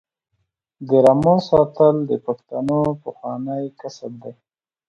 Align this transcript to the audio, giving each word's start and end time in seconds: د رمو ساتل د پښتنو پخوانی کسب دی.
د 0.87 0.89
رمو 1.05 1.35
ساتل 1.49 1.95
د 2.09 2.11
پښتنو 2.25 2.79
پخوانی 3.03 3.63
کسب 3.79 4.11
دی. 4.23 4.33